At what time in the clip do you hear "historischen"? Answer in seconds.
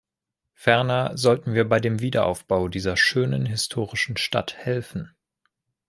3.45-4.17